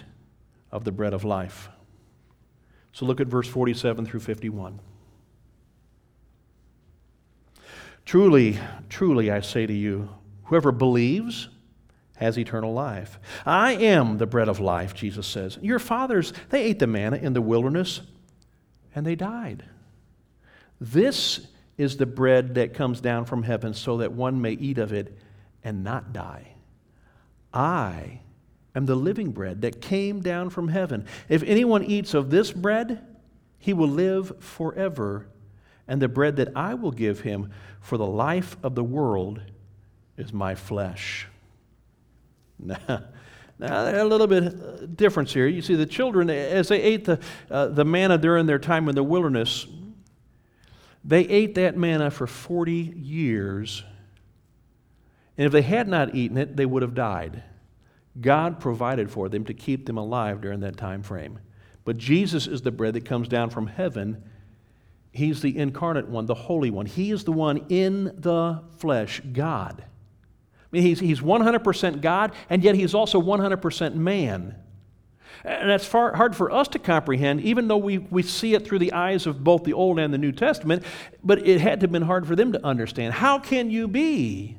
[0.70, 1.70] of the bread of life.
[2.98, 4.80] So look at verse 47 through 51.
[8.04, 8.58] Truly,
[8.88, 10.08] truly, I say to you,
[10.46, 11.48] whoever believes
[12.16, 13.20] has eternal life.
[13.46, 15.60] I am the bread of life, Jesus says.
[15.62, 18.00] Your fathers, they ate the manna in the wilderness
[18.96, 19.62] and they died.
[20.80, 24.92] This is the bread that comes down from heaven so that one may eat of
[24.92, 25.16] it
[25.62, 26.54] and not die.
[27.54, 28.22] I
[28.74, 31.06] am the living bread that came down from heaven.
[31.28, 33.04] If anyone eats of this bread,
[33.58, 35.26] he will live forever.
[35.86, 37.50] And the bread that I will give him
[37.80, 39.40] for the life of the world
[40.16, 41.26] is my flesh.
[42.60, 43.04] Now,
[43.58, 45.46] now a little bit uh, difference here.
[45.46, 48.94] You see, the children, as they ate the, uh, the manna during their time in
[48.94, 49.66] the wilderness,
[51.04, 53.82] they ate that manna for 40 years.
[55.36, 57.42] And if they had not eaten it, they would have died.
[58.20, 61.38] God provided for them to keep them alive during that time frame.
[61.84, 64.22] But Jesus is the bread that comes down from heaven.
[65.12, 66.86] He's the incarnate one, the Holy One.
[66.86, 69.82] He is the one in the flesh, God.
[69.82, 74.54] I mean, he's, he's 100% God, and yet he's also 100% man.
[75.44, 78.80] And that's far, hard for us to comprehend, even though we, we see it through
[78.80, 80.82] the eyes of both the Old and the New Testament,
[81.22, 83.14] but it had to have been hard for them to understand.
[83.14, 84.58] How can you be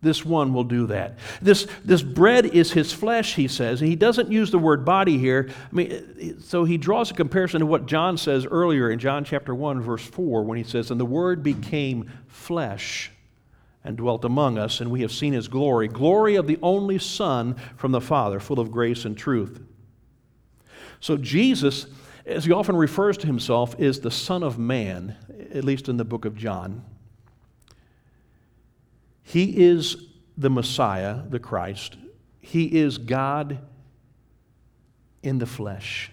[0.00, 1.18] this one will do that.
[1.42, 3.80] This, this bread is his flesh, he says.
[3.80, 5.50] He doesn't use the word body here.
[5.50, 9.54] I mean, so he draws a comparison to what John says earlier in John chapter
[9.54, 13.10] 1, verse 4, when he says, And the word became flesh
[13.82, 17.56] and dwelt among us, and we have seen his glory glory of the only Son
[17.76, 19.60] from the Father, full of grace and truth.
[21.00, 21.86] So Jesus,
[22.24, 25.16] as he often refers to himself, is the Son of Man,
[25.52, 26.84] at least in the book of John.
[29.28, 29.98] He is
[30.38, 31.98] the Messiah, the Christ.
[32.40, 33.58] He is God
[35.22, 36.10] in the flesh.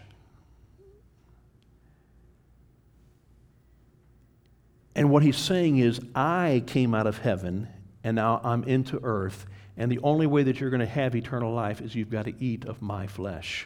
[4.96, 7.70] And what he's saying is, I came out of heaven
[8.04, 9.46] and now I'm into earth.
[9.78, 12.34] And the only way that you're going to have eternal life is you've got to
[12.44, 13.66] eat of my flesh.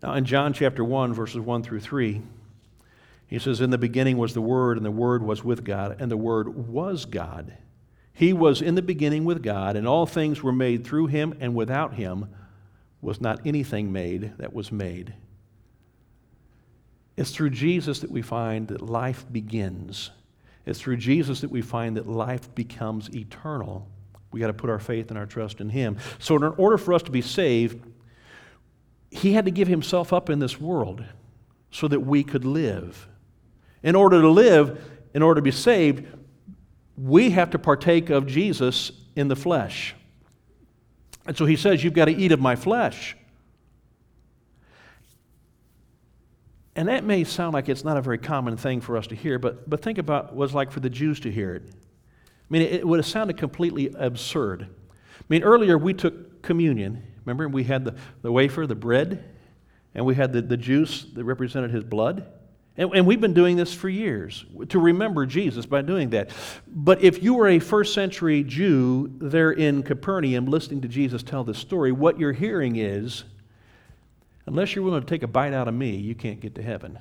[0.00, 2.22] Now, in John chapter 1, verses 1 through 3,
[3.28, 6.10] he says, In the beginning was the Word, and the Word was with God, and
[6.10, 7.52] the Word was God.
[8.18, 11.54] He was in the beginning with God, and all things were made through him, and
[11.54, 12.26] without him
[13.00, 15.14] was not anything made that was made.
[17.16, 20.10] It's through Jesus that we find that life begins.
[20.66, 23.88] It's through Jesus that we find that life becomes eternal.
[24.32, 25.98] We got to put our faith and our trust in Him.
[26.18, 27.80] So, in order for us to be saved,
[29.10, 31.04] He had to give Himself up in this world
[31.70, 33.08] so that we could live.
[33.88, 36.04] In order to live, in order to be saved,
[36.98, 39.94] we have to partake of Jesus in the flesh.
[41.24, 43.16] And so he says, You've got to eat of my flesh.
[46.76, 49.38] And that may sound like it's not a very common thing for us to hear,
[49.38, 51.62] but, but think about what it's like for the Jews to hear it.
[51.66, 54.64] I mean, it, it would have sounded completely absurd.
[54.68, 57.02] I mean, earlier we took communion.
[57.24, 59.24] Remember, we had the, the wafer, the bread,
[59.94, 62.34] and we had the, the juice that represented his blood.
[62.78, 66.30] And, and we've been doing this for years to remember Jesus by doing that.
[66.66, 71.42] But if you were a first century Jew there in Capernaum listening to Jesus tell
[71.42, 73.24] this story, what you're hearing is
[74.46, 76.98] unless you're willing to take a bite out of me, you can't get to heaven.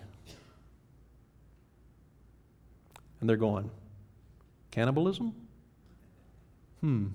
[3.21, 3.69] And they're going,
[4.71, 5.33] cannibalism?
[6.81, 7.07] Hmm.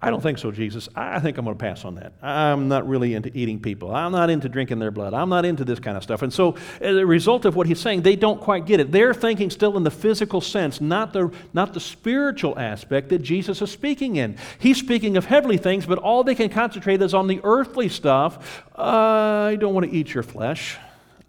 [0.00, 0.90] I don't think so, Jesus.
[0.94, 2.12] I think I'm going to pass on that.
[2.22, 3.94] I'm not really into eating people.
[3.94, 5.14] I'm not into drinking their blood.
[5.14, 6.20] I'm not into this kind of stuff.
[6.20, 8.92] And so, as a result of what he's saying, they don't quite get it.
[8.92, 13.62] They're thinking still in the physical sense, not the, not the spiritual aspect that Jesus
[13.62, 14.36] is speaking in.
[14.58, 18.64] He's speaking of heavenly things, but all they can concentrate is on the earthly stuff.
[18.76, 20.76] I don't want to eat your flesh.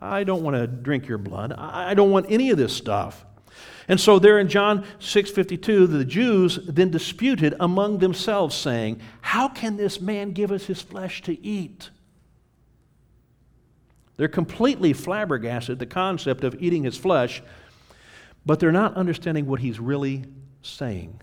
[0.01, 1.53] I don't want to drink your blood.
[1.53, 3.25] I don't want any of this stuff.
[3.87, 9.77] And so there in John 6:52 the Jews then disputed among themselves saying, "How can
[9.77, 11.89] this man give us his flesh to eat?"
[14.17, 17.41] They're completely flabbergasted the concept of eating his flesh,
[18.45, 20.25] but they're not understanding what he's really
[20.61, 21.21] saying.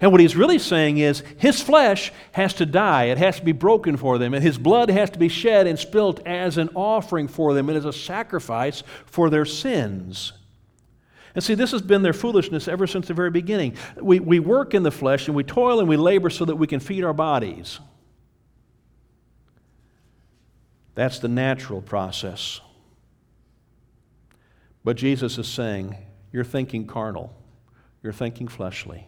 [0.00, 3.52] And what he's really saying is his flesh has to die, it has to be
[3.52, 7.28] broken for them, and his blood has to be shed and spilt as an offering
[7.28, 10.32] for them and as a sacrifice for their sins.
[11.34, 13.76] And see, this has been their foolishness ever since the very beginning.
[13.96, 16.66] We, we work in the flesh and we toil and we labor so that we
[16.66, 17.80] can feed our bodies.
[20.94, 22.60] That's the natural process.
[24.84, 25.96] But Jesus is saying,
[26.32, 27.32] You're thinking carnal,
[28.02, 29.06] you're thinking fleshly.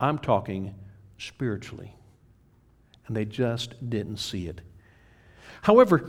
[0.00, 0.74] I'm talking
[1.18, 1.94] spiritually.
[3.06, 4.60] And they just didn't see it.
[5.62, 6.08] However,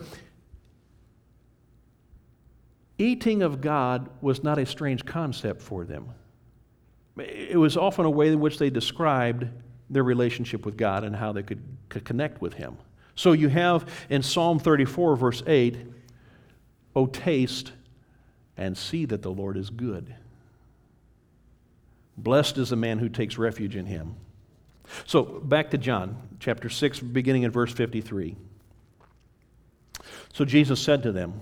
[3.03, 6.09] eating of God was not a strange concept for them.
[7.17, 9.47] It was often a way in which they described
[9.89, 12.77] their relationship with God and how they could, could connect with Him.
[13.15, 15.77] So you have in Psalm 34, verse 8,
[16.95, 17.71] O taste
[18.57, 20.15] and see that the Lord is good.
[22.17, 24.15] Blessed is the man who takes refuge in him.
[25.05, 28.35] So back to John chapter 6, beginning in verse 53.
[30.33, 31.41] So Jesus said to them,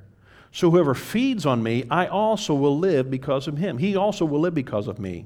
[0.51, 3.77] so whoever feeds on me, I also will live because of him.
[3.77, 5.25] He also will live because of me.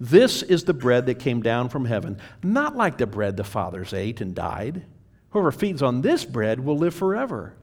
[0.00, 3.92] This is the bread that came down from heaven, not like the bread the fathers
[3.92, 4.84] ate and died.
[5.30, 7.54] Whoever feeds on this bread will live forever.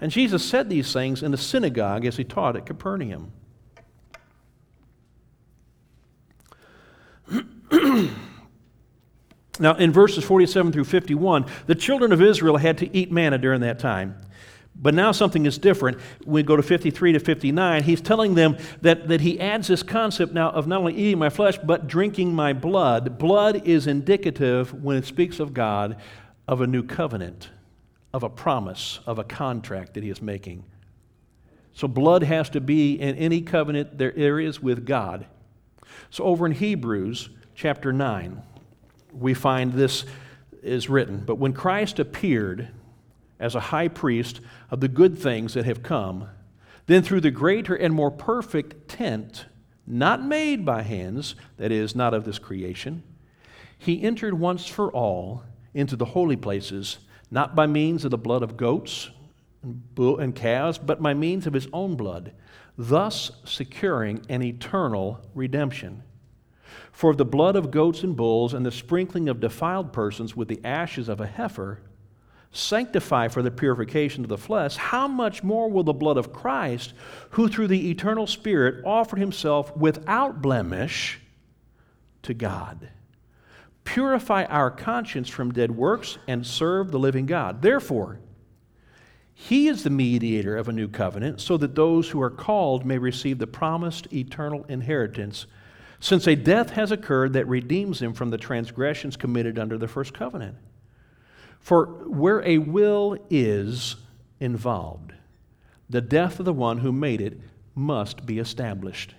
[0.00, 3.32] And Jesus said these things in the synagogue as he taught at Capernaum.
[9.60, 13.60] now, in verses 47 through 51, the children of Israel had to eat manna during
[13.60, 14.16] that time.
[14.74, 15.98] But now something is different.
[16.24, 20.32] We go to 53 to 59, he's telling them that, that he adds this concept
[20.32, 23.18] now of not only eating my flesh, but drinking my blood.
[23.18, 25.96] Blood is indicative, when it speaks of God,
[26.48, 27.50] of a new covenant,
[28.12, 30.64] of a promise, of a contract that he is making.
[31.74, 35.26] So blood has to be in any covenant there is with God.
[36.10, 38.42] So over in Hebrews chapter 9,
[39.12, 40.04] we find this
[40.62, 41.22] is written.
[41.24, 42.68] But when Christ appeared,
[43.42, 46.28] as a high priest of the good things that have come,
[46.86, 49.46] then through the greater and more perfect tent,
[49.86, 53.02] not made by hands, that is, not of this creation,
[53.76, 55.42] he entered once for all
[55.74, 56.98] into the holy places,
[57.30, 59.10] not by means of the blood of goats
[59.96, 62.32] and calves, but by means of his own blood,
[62.78, 66.02] thus securing an eternal redemption.
[66.92, 70.60] For the blood of goats and bulls and the sprinkling of defiled persons with the
[70.64, 71.80] ashes of a heifer
[72.52, 76.92] sanctify for the purification of the flesh, how much more will the blood of Christ,
[77.30, 81.18] who through the eternal Spirit offered himself without blemish
[82.22, 82.90] to God,
[83.84, 87.62] purify our conscience from dead works and serve the living God?
[87.62, 88.20] Therefore,
[89.34, 92.98] he is the mediator of a new covenant, so that those who are called may
[92.98, 95.46] receive the promised eternal inheritance,
[96.00, 100.12] since a death has occurred that redeems them from the transgressions committed under the first
[100.12, 100.56] covenant.
[101.62, 103.96] For where a will is
[104.40, 105.12] involved,
[105.88, 107.40] the death of the one who made it
[107.74, 109.14] must be established.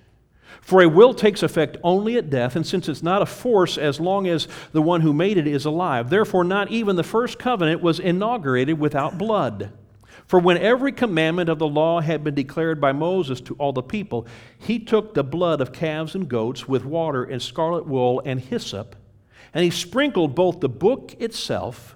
[0.62, 4.00] For a will takes effect only at death, and since it's not a force as
[4.00, 7.82] long as the one who made it is alive, therefore not even the first covenant
[7.82, 9.72] was inaugurated without blood.
[10.28, 13.82] For when every commandment of the law had been declared by Moses to all the
[13.82, 14.28] people,
[14.58, 18.98] he took the blood of calves and goats with water and scarlet wool and hyssop,
[19.54, 21.96] and he sprinkled both the book itself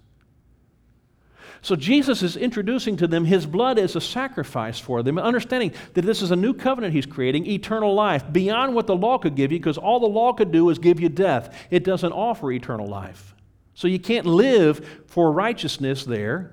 [1.61, 6.05] So Jesus is introducing to them his blood as a sacrifice for them, understanding that
[6.05, 9.51] this is a new covenant he's creating, eternal life, beyond what the law could give
[9.51, 11.55] you, because all the law could do is give you death.
[11.69, 13.35] It doesn't offer eternal life.
[13.73, 16.51] So you can't live for righteousness there.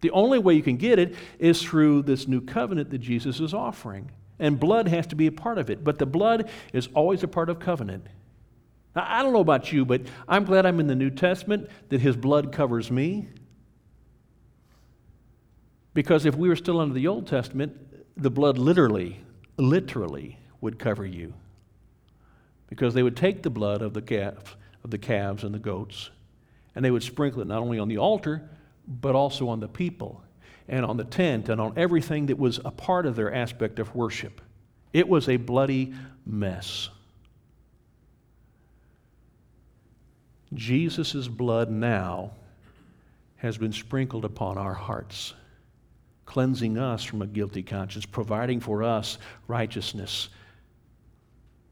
[0.00, 3.52] The only way you can get it is through this new covenant that Jesus is
[3.52, 4.10] offering.
[4.38, 5.84] And blood has to be a part of it.
[5.84, 8.06] But the blood is always a part of covenant.
[8.96, 12.00] Now, I don't know about you, but I'm glad I'm in the New Testament that
[12.00, 13.28] his blood covers me.
[15.92, 17.76] Because if we were still under the Old Testament,
[18.16, 19.20] the blood literally,
[19.56, 21.34] literally would cover you.
[22.68, 26.10] Because they would take the blood of the calves, of the calves and the goats
[26.74, 28.48] and they would sprinkle it not only on the altar,
[28.86, 30.22] but also on the people
[30.68, 33.94] and on the tent and on everything that was a part of their aspect of
[33.94, 34.40] worship.
[34.92, 35.92] It was a bloody
[36.24, 36.88] mess.
[40.54, 42.32] Jesus' blood now
[43.36, 45.34] has been sprinkled upon our hearts,
[46.30, 49.18] cleansing us from a guilty conscience, providing for us
[49.48, 50.28] righteousness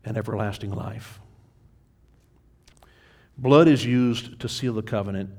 [0.04, 1.20] and everlasting life.
[3.36, 5.30] Blood is used to seal the covenant,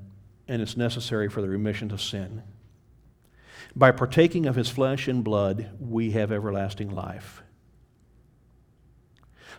[0.48, 2.44] and it's necessary for the remission of sin.
[3.76, 7.44] By partaking of his flesh and blood, we have everlasting life.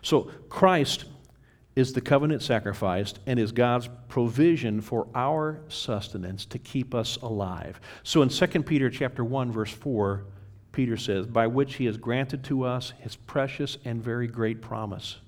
[0.00, 1.04] So, Christ
[1.76, 7.80] is the covenant sacrificed and is God's provision for our sustenance to keep us alive.
[8.02, 10.24] So in 2 Peter chapter 1 verse 4,
[10.72, 15.18] Peter says, "By which he has granted to us his precious and very great promise."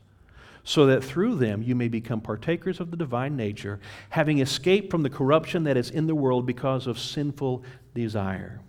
[0.64, 3.80] so that through them you may become partakers of the divine nature,
[4.10, 7.64] having escaped from the corruption that is in the world because of sinful
[7.94, 8.60] desire.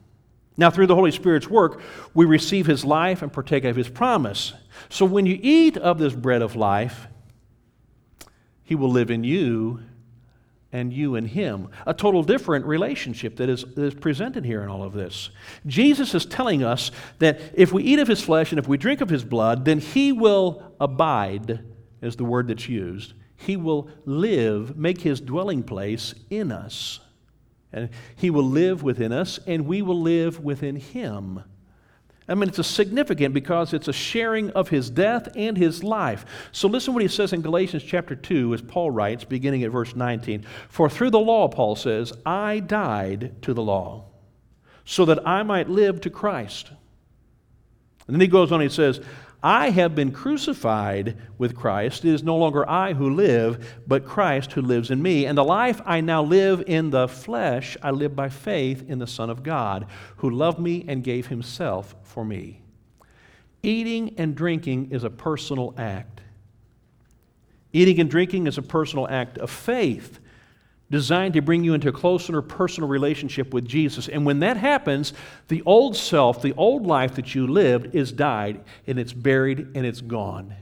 [0.56, 1.82] Now, through the Holy Spirit's work,
[2.14, 4.54] we receive his life and partake of his promise.
[4.90, 7.08] So when you eat of this bread of life,
[8.74, 9.82] he will live in you
[10.72, 11.70] and you in him.
[11.86, 15.30] A total different relationship that is, that is presented here in all of this.
[15.68, 19.00] Jesus is telling us that if we eat of his flesh and if we drink
[19.00, 21.64] of his blood, then he will abide
[22.02, 23.14] is the word that's used.
[23.36, 27.00] He will live, make his dwelling place in us.
[27.72, 31.44] And he will live within us, and we will live within him.
[32.28, 36.26] I mean, it's significant because it's a sharing of his death and his life.
[36.54, 39.96] So listen what he says in Galatians chapter 2 as Paul writes, beginning at verse
[39.96, 40.46] 19.
[40.70, 44.06] For through the law, Paul says, I died to the law,
[44.86, 46.72] so that I might live to Christ.
[48.08, 49.02] And then he goes on, he says,
[49.44, 52.06] I have been crucified with Christ.
[52.06, 55.26] It is no longer I who live, but Christ who lives in me.
[55.26, 59.08] And the life I now live in the flesh, I live by faith in the
[59.08, 59.88] Son of God,
[60.18, 62.62] who loved me and gave himself for me.
[63.62, 66.22] Eating and drinking is a personal act.
[67.74, 70.20] Eating and drinking is a personal act of faith
[70.94, 74.08] designed to bring you into a closer personal relationship with Jesus.
[74.08, 75.12] And when that happens,
[75.48, 79.88] the old self, the old life that you lived, is died and it's buried and
[79.88, 80.54] it's gone.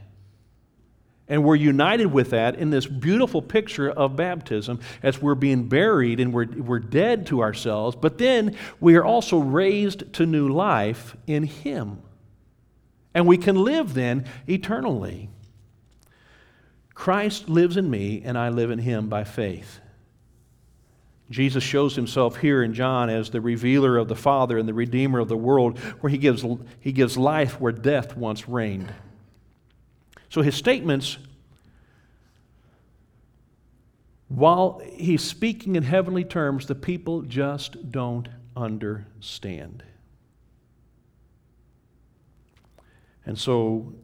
[1.28, 6.18] And we're united with that in this beautiful picture of baptism as we're being buried
[6.18, 11.14] and we're, we're dead to ourselves, but then we are also raised to new life
[11.26, 12.00] in Him.
[13.12, 15.28] And we can live then eternally.
[16.94, 19.80] Christ lives in me, and I live in Him by faith.
[21.32, 25.18] Jesus shows himself here in John as the revealer of the Father and the Redeemer
[25.18, 26.44] of the world, where he gives,
[26.78, 28.92] he gives life where death once reigned.
[30.28, 31.18] So his statements,
[34.28, 39.82] while he's speaking in heavenly terms, the people just don't understand.
[43.24, 43.94] And so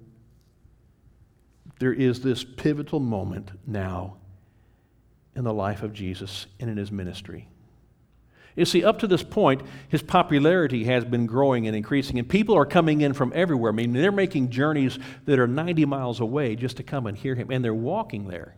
[1.78, 4.17] there is this pivotal moment now
[5.38, 7.46] in the life of Jesus and in his ministry.
[8.56, 12.56] You see, up to this point, his popularity has been growing and increasing, and people
[12.56, 13.70] are coming in from everywhere.
[13.70, 17.36] I mean, they're making journeys that are 90 miles away just to come and hear
[17.36, 18.56] him, and they're walking there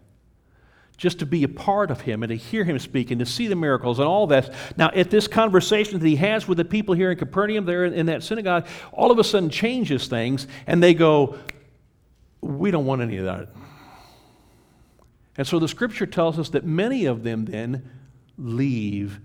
[0.97, 3.47] just to be a part of him and to hear him speak and to see
[3.47, 4.53] the miracles and all that.
[4.77, 8.07] Now, at this conversation that he has with the people here in Capernaum, there in
[8.07, 11.39] that synagogue, all of a sudden changes things, and they go,
[12.43, 13.49] We don't want any of that.
[15.37, 17.89] And so the scripture tells us that many of them then
[18.37, 19.21] leave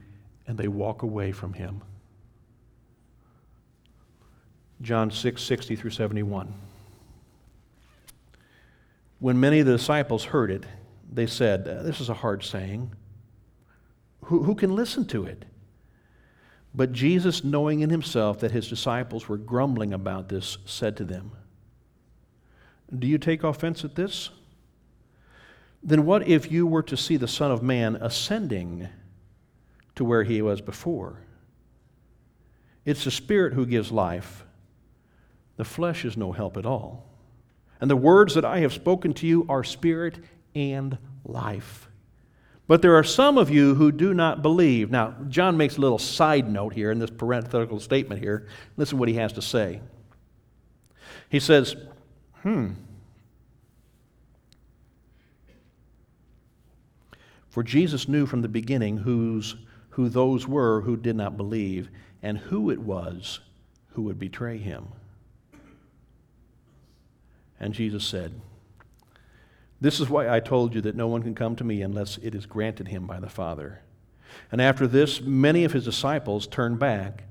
[0.47, 1.81] and they walk away from him.
[4.81, 6.53] John 6, 60 through 71.
[9.19, 10.65] When many of the disciples heard it,
[11.11, 12.91] they said, uh, This is a hard saying.
[14.25, 15.45] Who, who can listen to it?
[16.73, 21.31] But Jesus, knowing in himself that his disciples were grumbling about this, said to them,
[22.97, 24.29] Do you take offense at this?
[25.85, 28.89] Then what if you were to see the Son of Man ascending
[29.93, 31.21] to where he was before?
[32.85, 34.43] It's the Spirit who gives life,
[35.57, 37.07] the flesh is no help at all.
[37.79, 40.17] And the words that I have spoken to you are spirit
[40.55, 41.87] and life.
[42.67, 44.89] But there are some of you who do not believe.
[44.89, 48.47] Now, John makes a little side note here in this parenthetical statement here.
[48.75, 49.81] Listen what he has to say.
[51.29, 51.75] He says,
[52.41, 52.71] Hmm.
[57.55, 59.55] For Jesus knew from the beginning whose,
[59.91, 61.87] who those were who did not believe
[62.21, 63.39] and who it was
[63.91, 64.89] who would betray him.
[67.57, 68.33] And Jesus said,
[69.79, 72.35] this is why I told you that no one can come to me unless it
[72.35, 73.79] is granted him by the Father.
[74.51, 77.23] And after this, many of his disciples turned back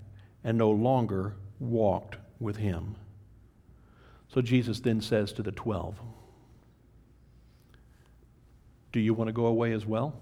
[0.43, 2.97] and no longer walked with him.
[4.33, 6.01] So Jesus then says to the twelve,
[8.95, 10.15] Do you want to go away as well?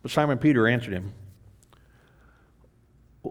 [0.00, 1.12] But Simon Peter answered him,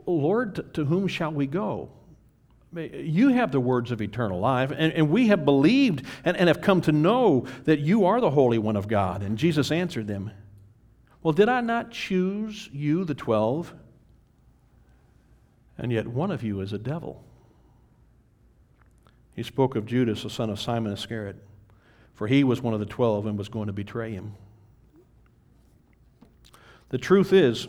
[0.05, 1.91] Lord, to whom shall we go?
[2.75, 6.59] You have the words of eternal life, and, and we have believed and, and have
[6.59, 9.23] come to know that you are the Holy One of God.
[9.23, 10.31] And Jesus answered them,
[11.23, 13.73] Well, did I not choose you, the twelve?
[15.77, 17.23] And yet one of you is a devil.
[19.37, 21.37] He spoke of Judas, the son of Simon Iscariot,
[22.13, 24.33] for he was one of the twelve and was going to betray him.
[26.89, 27.67] The truth is,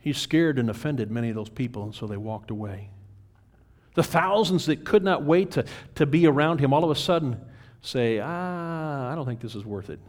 [0.00, 2.90] he scared and offended many of those people, and so they walked away.
[3.94, 5.64] The thousands that could not wait to,
[5.96, 7.40] to be around him all of a sudden
[7.82, 10.00] say, Ah, I don't think this is worth it.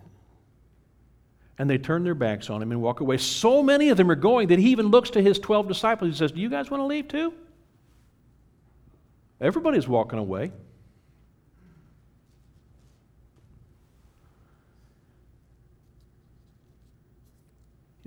[1.58, 3.18] And they turn their backs on him and walk away.
[3.18, 6.12] So many of them are going that he even looks to his 12 disciples.
[6.12, 7.34] He says, Do you guys want to leave too?
[9.40, 10.52] Everybody's walking away.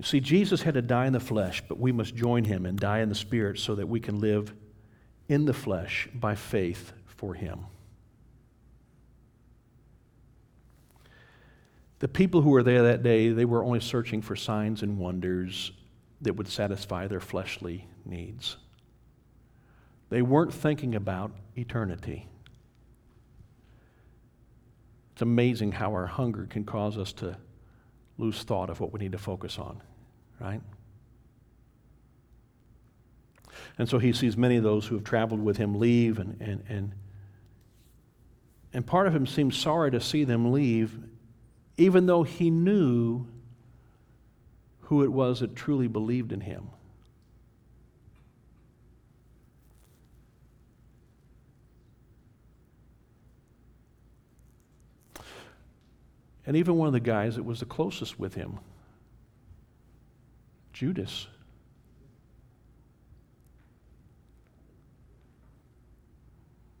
[0.07, 2.99] See, Jesus had to die in the flesh, but we must join him and die
[2.99, 4.53] in the spirit so that we can live
[5.27, 7.65] in the flesh by faith for him.
[11.99, 15.71] The people who were there that day, they were only searching for signs and wonders
[16.21, 18.57] that would satisfy their fleshly needs.
[20.09, 22.27] They weren't thinking about eternity.
[25.13, 27.37] It's amazing how our hunger can cause us to
[28.17, 29.81] lose thought of what we need to focus on,
[30.39, 30.61] right?
[33.77, 36.63] And so he sees many of those who have traveled with him leave, and, and,
[36.69, 36.91] and,
[38.73, 40.97] and part of him seems sorry to see them leave,
[41.77, 43.25] even though he knew
[44.81, 46.69] who it was that truly believed in him.
[56.47, 58.59] And even one of the guys that was the closest with him,
[60.75, 61.27] Judas.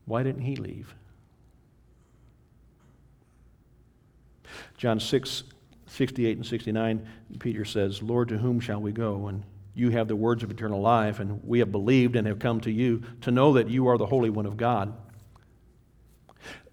[0.03, 0.93] Why didn't he leave?
[4.75, 5.43] John 6,
[5.87, 7.07] 68 and 69,
[7.39, 9.27] Peter says, Lord, to whom shall we go?
[9.27, 9.43] And
[9.73, 12.71] you have the words of eternal life, and we have believed and have come to
[12.71, 14.93] you to know that you are the Holy One of God.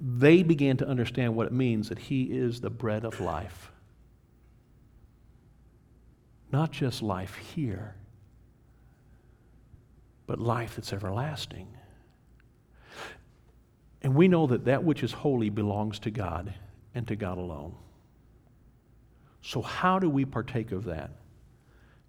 [0.00, 3.70] They began to understand what it means that He is the bread of life.
[6.52, 7.94] Not just life here,
[10.26, 11.66] but life that's everlasting.
[14.02, 16.52] And we know that that which is holy belongs to God
[16.94, 17.74] and to God alone.
[19.40, 21.10] So, how do we partake of that?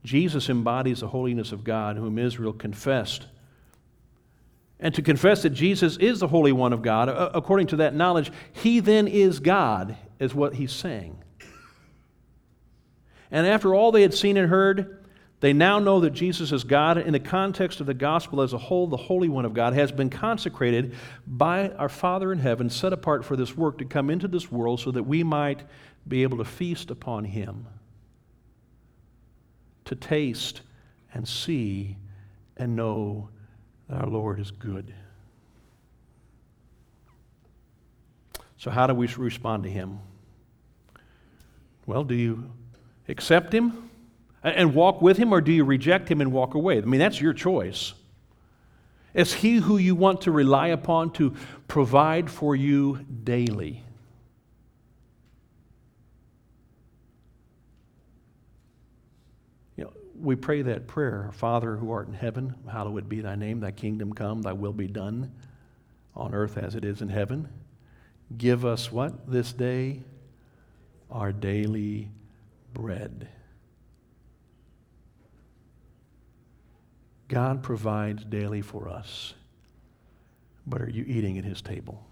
[0.03, 3.27] Jesus embodies the holiness of God, whom Israel confessed
[4.83, 8.33] and to confess that Jesus is the Holy One of God, according to that knowledge,
[8.51, 11.22] he then is God, is what he's saying.
[13.33, 14.99] And after all they had seen and heard,
[15.39, 16.97] They now know that Jesus is God.
[16.97, 19.91] In the context of the gospel as a whole, the Holy One of God has
[19.91, 20.95] been consecrated
[21.27, 24.79] by our Father in heaven, set apart for this work to come into this world
[24.79, 25.63] so that we might
[26.07, 27.67] be able to feast upon Him,
[29.85, 30.61] to taste
[31.13, 31.97] and see
[32.55, 33.29] and know
[33.89, 34.93] that our Lord is good.
[38.57, 39.99] So, how do we respond to Him?
[41.85, 42.51] Well, do you
[43.07, 43.89] accept Him?
[44.43, 46.77] and walk with him, or do you reject him and walk away?
[46.77, 47.93] I mean, that's your choice.
[49.13, 51.33] Is he who you want to rely upon to
[51.67, 53.83] provide for you daily?
[59.77, 63.61] You know, we pray that prayer Father who art in heaven, hallowed be thy name,
[63.61, 65.31] thy kingdom come, thy will be done
[66.15, 67.47] on earth as it is in heaven.
[68.35, 70.01] Give us what this day?
[71.11, 72.09] Our daily
[72.73, 73.27] bread.
[77.27, 79.33] God provides daily for us,
[80.67, 82.05] but are you eating at his table?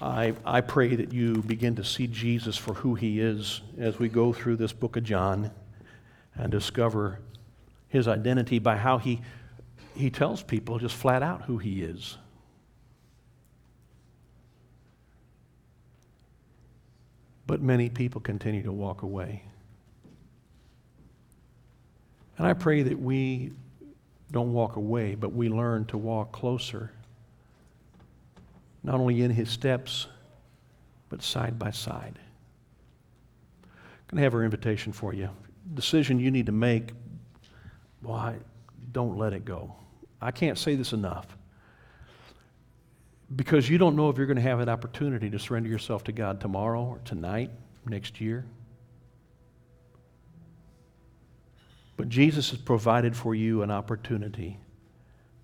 [0.00, 4.08] I, I pray that you begin to see Jesus for who he is as we
[4.08, 5.50] go through this book of John
[6.34, 7.20] and discover
[7.88, 9.20] his identity by how he,
[9.94, 12.16] he tells people just flat out who he is.
[17.50, 19.42] But many people continue to walk away.
[22.38, 23.50] And I pray that we
[24.30, 26.92] don't walk away, but we learn to walk closer,
[28.84, 30.06] not only in his steps,
[31.08, 32.20] but side by side.
[33.64, 33.70] I'm
[34.06, 35.28] going to have our invitation for you.
[35.74, 36.92] Decision you need to make,
[38.00, 38.36] why,
[38.92, 39.74] don't let it go.
[40.22, 41.36] I can't say this enough
[43.34, 46.12] because you don't know if you're going to have an opportunity to surrender yourself to
[46.12, 47.50] God tomorrow or tonight,
[47.86, 48.44] next year.
[51.96, 54.58] But Jesus has provided for you an opportunity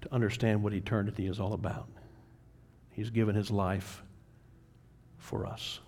[0.01, 1.89] to understand what eternity is all about.
[2.93, 4.03] He's given his life
[5.18, 5.80] for us.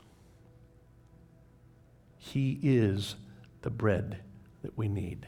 [2.18, 3.16] He is
[3.62, 4.18] the bread
[4.62, 5.26] that we need.